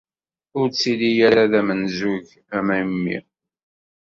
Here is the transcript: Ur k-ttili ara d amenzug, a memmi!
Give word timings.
Ur 0.59 0.67
k-ttili 0.69 1.11
ara 1.27 1.51
d 1.51 1.53
amenzug, 1.59 2.27
a 2.57 2.59
memmi! 2.67 3.17